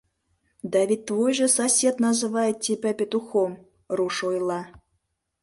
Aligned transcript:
Да 0.63 0.79
ведь 0.87 1.05
твой 1.05 1.31
же 1.33 1.47
сосед 1.47 1.99
называет 1.99 2.59
тебя 2.65 2.91
петухом,— 2.99 3.51
руш 3.97 4.17
ойла. 4.29 4.61